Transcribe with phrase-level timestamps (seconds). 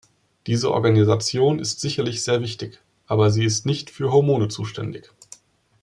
[0.47, 5.11] Diese Organisation ist sicherlich sehr wichtig, aber sie ist nicht für Hormone zuständig.